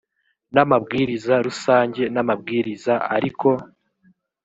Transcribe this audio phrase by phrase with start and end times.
[0.53, 3.49] n amabwiriza rusange n amabwiriza ariko